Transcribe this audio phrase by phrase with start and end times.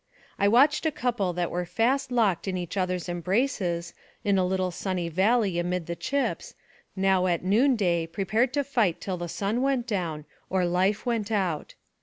[0.39, 3.93] I watched a couple that were fast locked in each other's embraces,
[4.23, 6.55] in a little sunny valley amid the chips,
[6.95, 11.31] now at noon day prepared to fight till the sun went down, or life went
[11.31, 11.75] out.